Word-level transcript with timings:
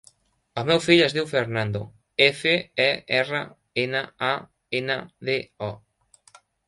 El 0.59 0.63
meu 0.69 0.79
fill 0.85 1.01
es 1.07 1.13
diu 1.17 1.27
Fernando: 1.33 1.81
efa, 2.27 2.53
e, 2.85 2.87
erra, 3.19 3.43
ena, 3.83 4.01
a, 4.29 4.33
ena, 4.81 4.97
de, 5.31 5.41
o. 5.69 5.75